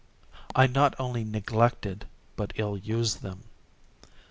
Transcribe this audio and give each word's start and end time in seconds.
I 0.55 0.65
not 0.65 0.95
only 0.99 1.23
neglected, 1.23 2.05
but 2.35 2.53
ill 2.55 2.75
used 2.75 3.21
them. 3.21 3.43